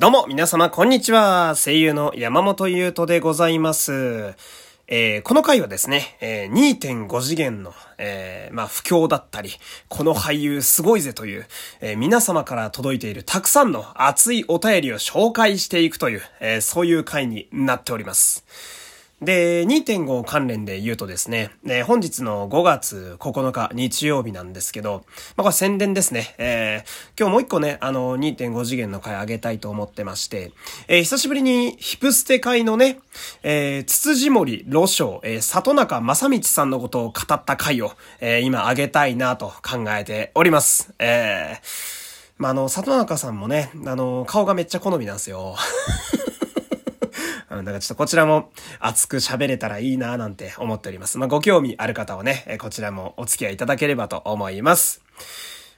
[0.00, 1.56] どうも、皆様、こんにちは。
[1.56, 4.32] 声優の山本優斗でございます。
[4.86, 9.50] えー、この回はですね、えー、2.5次元の、えー、まあ、不況だったり、
[9.88, 11.48] この俳優すごいぜという、
[11.80, 18.44] え皆様から届いているたくさんの熱いお便りを紹介していくという、えそういう回になっております。
[19.20, 25.04] で、2.5関連で言うとですね、え本日の5月9日日曜日なんですけど、
[25.36, 26.36] まあ、これ宣伝ですね。
[26.38, 30.52] えー、今日もう一個ね、あの、2.5次元の回あげたいと思ってまして、
[30.86, 33.00] えー、久しぶりにヒプステ会のね、
[33.42, 40.92] えー、つつじ森路章、えー、里中正道さんのことを語った回を、えー、今あげたいなと考えております。
[41.00, 45.56] えー、まあ、あの、里中さんもね、あの、顔がめっちゃ好みなんですよ。
[47.64, 51.18] だかちょっとこちらも熱く喋れたらいいななんて思っております。
[51.18, 55.02] まあ、ご興味ある方はね、こちらもお付き合いいただければと思います。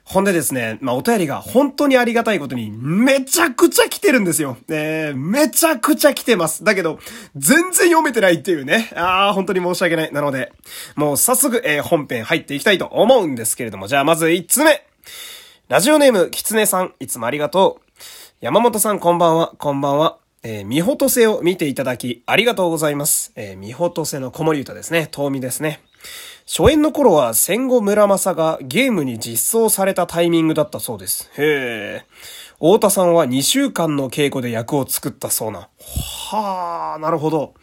[0.05, 4.57] ほんでですね、まあ、お便りが本当にありがたいことに、めちゃくちゃ来てるんですよ。
[4.69, 6.65] えー、めちゃくちゃ来てます。
[6.65, 6.98] だけど、
[7.37, 8.91] 全然読めてないっていうね。
[8.97, 10.13] ああ、本当に申し訳ない。
[10.13, 10.52] なので、
[10.97, 14.85] もう早速、えー、本編入っていきたいと思うんですけれども、じゃあまず1つ目。
[15.69, 17.97] ラジオネーム、きつねさん、いつもありがとう。
[18.41, 20.20] 山本さん、こんばんは、こんばんは。
[20.43, 23.33] えー、みほとせを見ていただき、ありがとうございます。
[23.37, 25.09] えー、みほとせの子守歌ですね。
[25.10, 25.82] 遠見ですね。
[26.47, 31.30] 初演の頃は戦後村正がゲームに実装されたタイミングだったそうです。
[31.37, 32.07] へえ。
[32.55, 35.69] 太田さんは2週間の稽古で役を作ったそうな。
[36.30, 37.54] はあ、なるほど。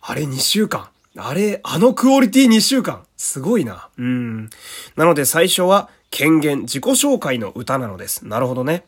[0.00, 0.88] あれ2週間。
[1.18, 3.04] あれ、あのクオリティ2週間。
[3.18, 3.88] すごいな。
[3.98, 4.50] うん。
[4.96, 8.26] なので最初は権限、自己紹介の歌なのです。
[8.26, 8.84] なるほどね。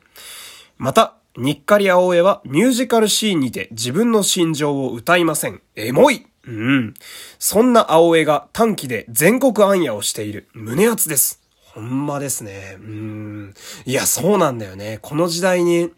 [0.78, 5.62] また、にっかり青江はミュージカルシーンにて自分の心情を歌いません。
[5.76, 6.94] エモいうん。
[7.38, 10.48] そんな青江が短期で全国暗夜をしている。
[10.52, 11.40] 胸熱です。
[11.60, 12.76] ほんまですね。
[12.80, 13.54] うん。
[13.86, 14.98] いや、そうなんだよね。
[15.00, 15.92] この時代に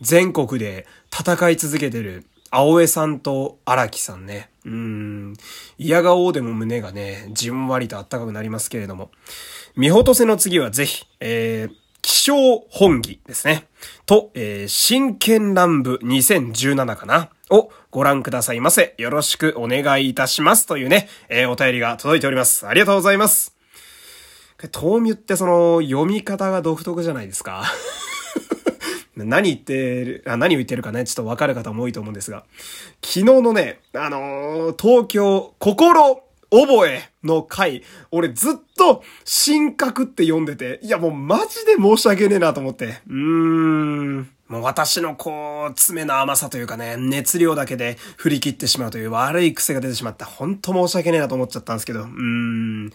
[0.00, 4.50] 全国で戦い続けてる青江さんと荒木さんね。
[4.64, 5.34] うん。
[5.78, 9.12] 嫌顔でも胸がね、じんわりとあったかくなりますけれども。
[9.76, 12.34] 見ほとせの次はぜひ、えー、気象
[12.70, 13.66] 本義ですね。
[14.06, 17.30] と、えー、真剣乱舞2017かな？
[17.50, 18.94] をご覧くださいませ。
[18.98, 20.66] よろしくお願いいたします。
[20.66, 22.66] というね、えー、お便りが届いております。
[22.66, 23.56] ありがとうございます。
[24.72, 27.64] 豆乳ってその、読み方が独特じゃないですか？
[29.16, 32.44] 何言ってる、あ、何を言ってるかね、ちょっとわかる方も多いと思うんですが、
[33.02, 43.00] 昨日のね、あのー、東京、心、覚えの回、俺ずっと、神格って読んでて、いやもうマジで申し訳ねえなと思って。
[43.08, 44.30] うーん。
[44.48, 50.26] もう私のこう、爪の甘さというかね、熱量だけで振り切ってしまうという悪い癖が出てしまった。
[50.26, 52.00] ほんと申し訳ねえなと思っちゃったんですけど。
[52.00, 52.86] うーん。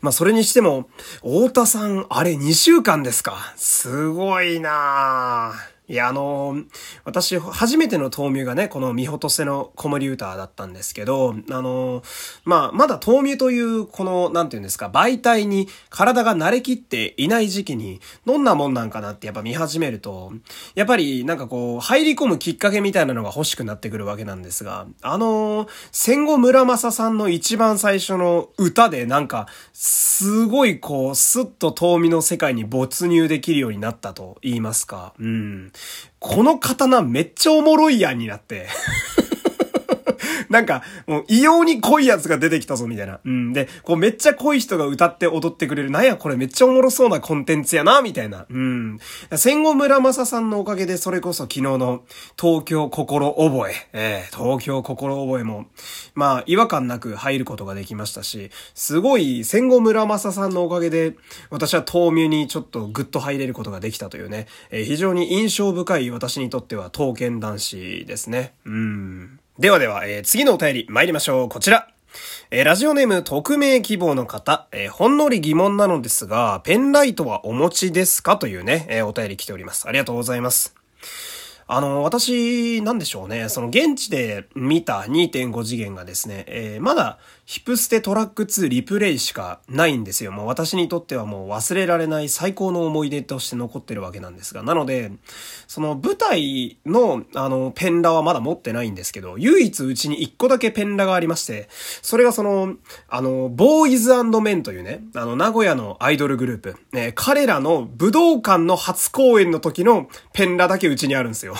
[0.00, 0.88] まあそれにしても、
[1.18, 3.52] 太田さん、あれ2週間ですか？
[3.56, 5.74] すごいなぁ。
[5.86, 6.66] いや、あのー、
[7.04, 12.04] 私、初めての豆乳がね、このミホトセの子守歌だったんですけど、あのー、
[12.46, 20.32] まあ、まだ豆乳という、この、なんていうんですか、媒体に体が慣れきっていない時期に、どんなもんなんかなってやっぱ見始めると、
[20.74, 35.73] やっぱりなんかこう、入り込むきっかけみたいなのが欲しくなってくるわけなんですが、あのー、戦後村正さんの一番最初の歌でなんか、すごいこう、スッと豆乳の世界に没入できるようになったと言いますか、うん。
[36.18, 38.68] この刀めっちゃおもろいやんになって。
[40.50, 43.20] なんか、もう異様に濃いやつが出てきたぞ、みたいな。
[43.24, 43.52] うん。
[43.52, 45.90] で、こうめっちゃ濃い人が歌って踊ってくれる。
[45.90, 48.46] なんや、これめっちゃおもろそうなコンテンツやな、みたいな。
[48.48, 48.98] うん。
[49.36, 52.02] 戦後村正さんのおかげで、それこそ昨日の
[52.40, 55.66] 東京心覚え、えー、東京心覚えも、
[56.14, 61.14] まあ、違和感なく入ることができましたし、すごい戦後村正さんのおかげで、
[61.50, 68.54] 私は豆乳にちょっとグッと入れることができたというね、えー、非常に印象深い私にとっては刀剣男子ですね。
[68.64, 69.40] うん。
[69.56, 71.48] ではでは、えー、次のお便り参りましょう。
[71.48, 71.88] こちら。
[72.50, 78.36] えー、ラジオネーム匿名希望の方、えー、ほんのり疑問なのですが、ペンライトはお持ちですか？
[78.36, 79.86] というね、え、お便り来ております。
[79.88, 80.74] ありがとうございます。
[81.68, 83.48] あの、私、なんでしょうね。
[83.48, 90.32] その現地で見た2.5次元がですね、えー、まだヒプステトラック2リプレイしかないんですよ。
[90.32, 94.62] もう私にとってはもう忘れられない最高の思い出として残ってるわけなんですが。
[94.62, 95.12] なので、
[95.66, 101.68] その舞台のあのペンラはまだ持ってないんですけど、唯一うちに1個だけペンラがありまして、
[102.00, 102.76] それがその、
[103.08, 111.54] あの、ボーイズメンというね、あの、名古屋のアイドルグループ、ね、彼らの武道館の初公演の時のペンラだけうちにあるんですよ。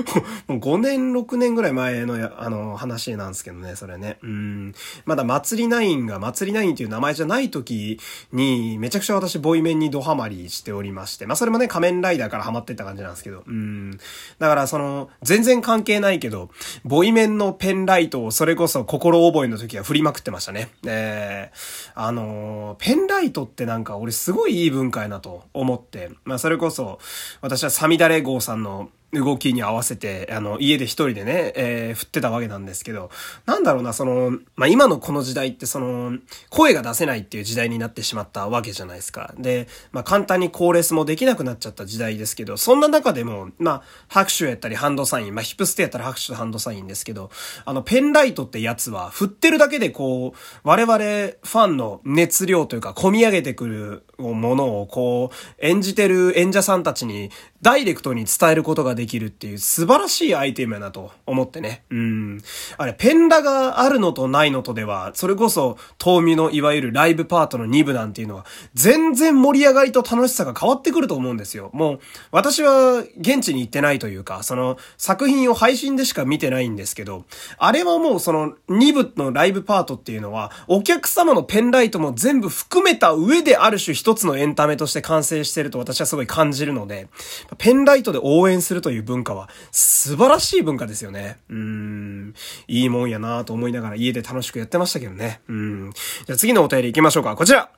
[0.46, 4.18] もう5年、6年ぐらい前のあの、話なんですけどね、それね。
[4.22, 4.74] うん。
[5.04, 7.98] まだ祭りナインが祭りナインっていう名前じゃない時
[8.32, 11.26] に、めちゃくちゃ私、ボイメンにドハマりしておりまして。
[11.26, 13.42] まあ、それもね、仮面ライダーからハマってった感じなんですけど。
[13.46, 13.98] うん。
[14.38, 16.50] だから、その、全然関係ないけど、
[16.84, 20.70] ボイメンのペンライトをそれこそ心覚えの時は振りまくってましたね。
[20.86, 26.10] えー、あのペンライトってなんか俺すごいいい文化やなと思って。
[26.24, 26.98] まあ、それこそ、
[27.40, 33.10] 私はサミダレ号さんの動きに合わせて、あの、家で一人でね、えー、振ってたわけなんですけど、
[33.44, 36.18] なんだろうな、その、まあ、今のこの時代ってその、
[36.48, 39.34] 声が出せないっていう時代になってしまったわけじゃないですか。
[39.36, 47.30] で、まあ、簡単にコーレスもできなくなっちゃった時代ですけど、そんな中でも、まあ、拍手やったりハンドサイン、まあ、ヒップステやったら拍手とハンドサインですけど、
[47.66, 57.30] あの、ペンライトってやつは、振ってるだけでこう、我々ファンの熱量というか、込み上げてくるものをこう、演じてる演者さんたちに、
[57.62, 61.84] ダイレクトに伝えることができるっていう素晴らしいアイテムやなと思ってね。
[61.90, 62.42] うん。
[62.76, 71.70] あれ、ペンラがあるのとないのとでは、それこそ、東美のいわゆるライブパートの2部なんていうのは、全然盛り上がりと楽しさが変わってくると思うんですよ。
[71.72, 72.00] もう、
[72.32, 77.26] 私は現地に行ってないというか、その、作品を配信でしか見てないんですけど、
[77.58, 87.08] あれはもうその、2部のライブパートっていうのは、お客様のペンライトも全部含めた上である種一つのエンタメとして完成してると私はすごい感じるので、
[87.58, 91.38] ペンライトで応援するという文化は素晴らしい文化ですよね。
[91.48, 92.34] うん。
[92.68, 95.40] いいもんやなと思いながら家で楽しくやってましたけどね。
[95.48, 95.92] うん。
[96.26, 97.36] じゃあ次のお便り行きましょうか。
[97.36, 97.70] こちら。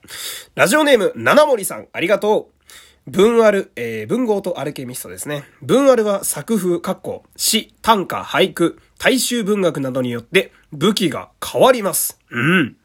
[0.54, 2.54] ラジオネーム、七森さん、ありがとう。
[3.06, 5.44] 文ある、えー、文豪とアルケミストですね。
[5.60, 12.18] 文あるは作風、括弧、詩、短歌、俳句、大衆文学などによって武器が変わります。
[12.30, 12.76] うん。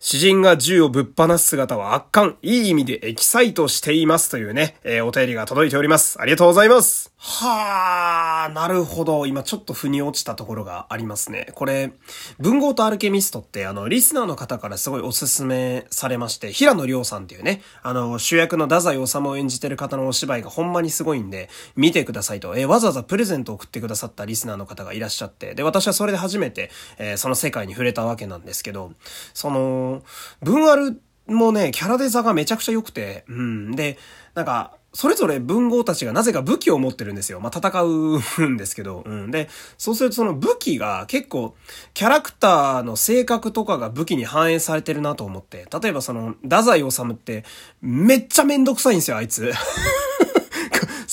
[0.00, 6.20] 詩人が銃をぶっ放す姿は圧巻、いい意味でエキサイトしていますというね、えー、お便りが届いております。
[6.20, 7.14] ありがとうございます。
[7.16, 9.24] はあ、なるほど。
[9.24, 11.48] 今ちょっと腑に落ちたところがありますね。
[11.54, 11.90] これ、
[12.38, 28.92] 文豪とアルケミストって、あの、リスナーの方からすごいおすすめされまして、平野亮さんっていうね、あの、主役の太宰治を演じてる方のお芝居がほんまにすごいんで、見てくださいと、えー、わざわざプレゼントを送ってくださったリスナーの方がいらっしゃって、で、私はそれで初めて、えー、そのの世界に触れたわけなんですけど、
[29.34, 30.02] その、
[30.42, 33.72] 文あるもね、キャラデザがめちゃくちゃ良くて、うん。
[33.72, 33.98] で、
[34.34, 37.40] なんか、それぞれ文豪たちがなぜか武器を持ってるんですよ。
[37.40, 39.02] まあ、戦うんですけど。
[39.04, 39.30] うん。
[39.32, 41.56] で、そうするとその武器が結構、
[41.94, 45.66] キャラクターの性格とかが武器に反映されてるなと思って。
[45.82, 47.44] 例えばその、太宰治って、
[47.80, 49.52] めっちゃめんどくさいんですよ、あいつ。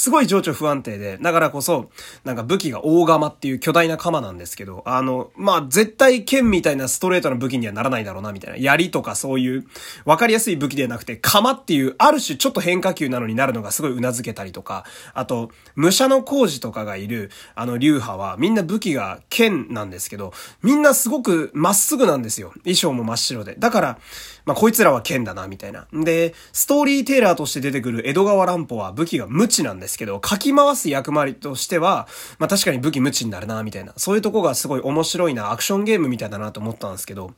[0.01, 1.91] すごい情緒不安定で、だからこそ、
[2.23, 8.57] なんか武器が大釜っていう巨大な釜なんですけど、あの、まあ、絶対剣みたいなストレートな武器にはならないだろうな、みたいな。
[8.57, 9.67] 槍とかそういう、
[10.03, 20.33] わかりやすい武器ではなくて、釜っていう、ある種ちょっと変化球なのになるのがすごい頷けたりとか、あと、武者の工事とかがいる、あの、流派は、みんな武器が剣なんですけど、
[20.63, 22.53] みんなすごくまっすぐなんですよ。
[22.63, 23.53] 衣装も真っ白で。
[23.59, 23.99] だから、
[24.45, 25.87] まあ、こいつらは剣だな、みたいな。
[25.93, 32.07] で、ストーリーテイラーとして出てくる江戸川乱歩は武器が無知なんですけど、かき回す役割としては、
[32.39, 33.93] まあ、確かに武器無知になるな、みたいな。
[33.97, 37.31] そういうとこがすごい面白いな、アクションゲームみたいだなと思ったんですけど、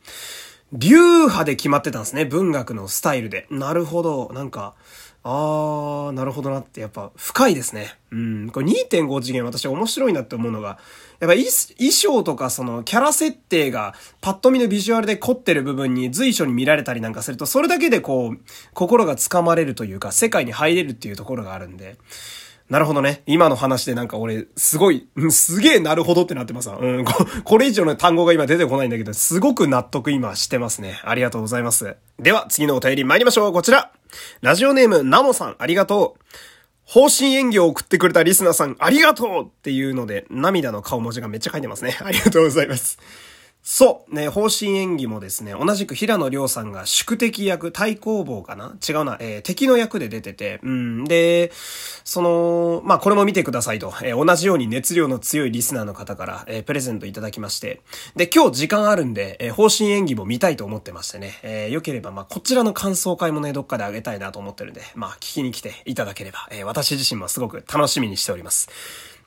[0.72, 3.46] 流派で決まってたんですね、文学のスタイルで。
[3.50, 4.74] なるほど、なんか、
[5.26, 7.96] あー、なるほどなって、やっぱ深いですね。
[8.10, 8.50] うん。
[8.50, 10.78] これ2.5次元私面白いなって思うのが、
[11.18, 11.46] やっぱ衣
[11.92, 18.38] 装とかそのキャラ設定がパッと見のビジュアルで凝ってる部分に随所に見られたりなんかすると、それだけでこう、
[18.74, 21.96] 心がつかまれるというか、世界に入れるっていうところがあるんで、
[22.70, 23.22] なるほどね。
[23.26, 27.04] 今の話でなんか俺、すごい、すげえなるほどってなってますわうん、
[27.44, 31.00] これ以上の単語が今出てこないんだけど、すごく納得今してますね。
[31.04, 31.96] ありがとうございます。
[32.18, 33.52] では、次のお便り参りましょう。
[33.52, 33.92] こちら。
[34.40, 36.20] ラジオネーム、ナモさん、ありがとう。
[36.86, 41.98] 方針演技を送ってくれたリスナーさん、ありがとうっていうので、涙の顔文字がめっちゃ書いてますね。
[42.00, 42.98] ありがとうございます。
[43.66, 44.14] そう。
[44.14, 48.76] ね、方針演技もですね、同じく平野亮さんが宿敵役、対抗棒かな？
[48.86, 51.04] 違うな、えー、敵の役で出てて、うん。
[51.04, 51.50] で、
[52.04, 57.80] その、まあ、これも見てくださいと、えー、同じように熱量の強いリスナーの方から、えー、プレゼントいただきまして、
[58.16, 68.68] で、今日時間あるんで、え方針演技も見たいと思ってましてね、え良ければ、まあ、こちらの感想会もね、どっかであげたいなと思ってるんで、まあ、聞きに来ていただければ、え私自身もすごく楽しみにしております。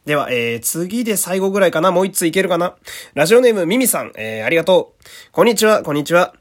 [0.07, 2.75] では、えー、次で最後ぐらいかなもう一ついけるかな
[3.13, 5.03] ラジオネームミミさん、えー、ありがとう。
[5.33, 6.33] こんにちは、こんにちは。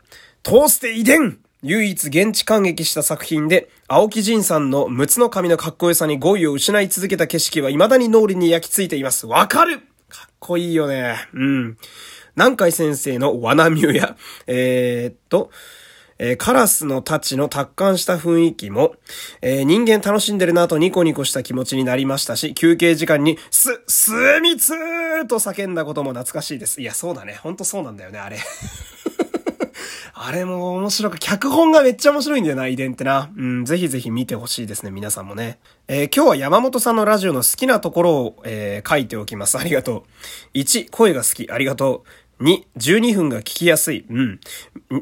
[0.44, 9.26] トーステ遺伝唯一現地感激した作品で、青木仁さんの六つの髪のかっこよさに語彙を失い続けた景色は未だに脳裏に焼き付いています。
[9.26, 11.16] わかるかっこいいよね。
[11.34, 11.76] うん。
[12.36, 15.50] 南海先生の罠ミュや、えー、っと、
[16.18, 18.94] えー、カラスのタチの達観した雰囲気も、
[19.42, 26.80] えー、人間楽しんでるなとニコニコした気持ちになりましたし、休憩時間に、す、すみつーと叫んだことも懐かしいです。
[26.80, 27.38] いや、そうだね。
[27.42, 28.38] ほんとそうなんだよね、あれ。
[30.18, 33.30] あれも面白く、脚本がめっちゃ面白いんだよな、遺伝ってな。
[33.36, 35.58] うん、ぜひぜひ見てほしいですね、皆さんもね。
[35.88, 39.58] えー、今日は山本さんのラジオの好きなところを、えー、書いておきます。
[39.58, 40.06] ありがと
[40.54, 40.58] う。
[40.58, 41.50] 1、声が好き。
[41.50, 42.08] ありがとう。
[42.40, 44.04] 2、12分が聞きやすい。
[44.10, 44.40] うん。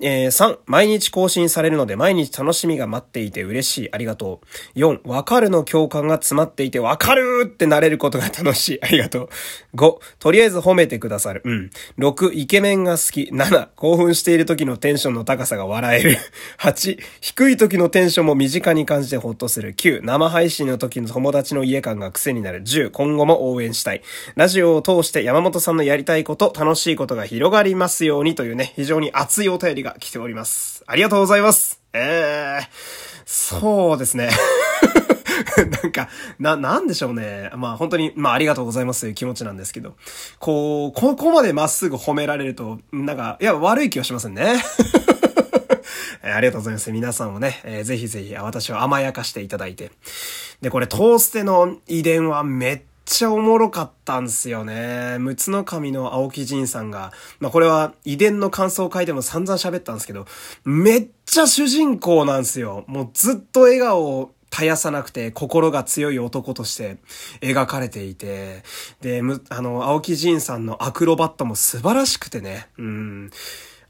[0.03, 3.89] えー、3、毎日更新されるので毎日楽しみが待っていて嬉しい。
[3.93, 4.41] ありがと
[4.77, 4.79] う。
[4.79, 8.79] 4、わかるの共感が詰まっていてわかるってなれることが楽しい。
[8.87, 9.29] ありがとう。
[9.75, 11.43] 5、とりあえず褒めてくださる。
[11.45, 11.71] うん。
[11.99, 13.31] 6、イケメンが好き。
[13.33, 16.17] 7、興奮している時のテンションの高さが笑える。
[16.61, 19.75] 8、低い時のテンションも身近に感じてほっとする。
[19.75, 22.63] 9、生配信の時の友達の家感が癖になる。
[22.63, 24.03] 10、今後も応援したい。
[24.37, 30.85] ラジオを通して山本さんのやりたいこと、楽しいことが広がりますようにというね、非常に熱いお便りが来ております。
[30.87, 31.81] ありがとうございます。
[31.93, 32.69] えー、
[33.25, 34.31] そうですね。
[35.83, 37.51] なんか、な、なんでしょうね。
[37.57, 39.95] まあ本当に、まあありがとうございますという気持ちなんですけど、
[40.39, 44.55] こう、ここまでまっすぐ褒められると、なんか、いや、悪い気はしませんね。
[46.23, 46.91] ありがとうございます。
[46.91, 49.91] 皆さんもね、えー、ぜひぜひ私を甘やかしていただいて。
[50.63, 52.83] で、これ、トーステの遺伝はめっ
[53.15, 55.19] ちゃおもろかったんすよね。
[55.21, 60.27] 六つの神の青木仁さんが、まあこれは遺伝の感想を書いても散々喋ったんですけど、
[60.65, 62.85] めっちゃ主人公なんすよ。
[62.89, 66.99] もうずっと笑顔を絶やさなくて心が強い男として
[67.41, 68.65] 描かれていて、
[69.01, 73.31] で、あの、青木仁さんのアクロバットも素晴らしくてね、うん。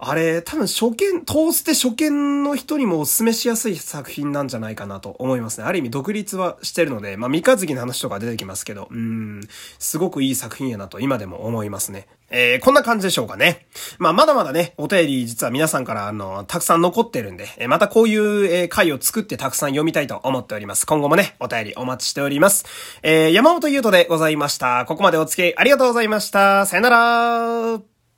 [0.09, 5.67] あれ、多分初見、トーステ初見の人にもお勧めしやすい作品なんじゃないかなと思いますね。
[5.67, 9.41] ある意味独立はしてるので、まあ、三日月の話とか出てきますけど、うん、
[9.79, 12.07] すごくいい作品やなと今でも思いますね。
[12.31, 13.67] えー、こんな感じでしょうかね。
[13.99, 20.87] まあ、まだまだね、お便り実は皆さんからあの、たくさん残ってるんで、えー、またこういう、えー、回を作ってたくさん読みたいと思っております。
[20.87, 22.65] 今後もね、お便りお待ちしております。
[23.03, 24.85] えー、山本優斗でございました。
[24.87, 26.67] ここまでお付き合いありがとうございました。
[26.67, 27.94] さよなら